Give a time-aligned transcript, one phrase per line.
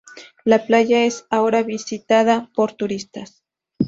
[0.45, 3.43] La playa es ahora visitada por turistas.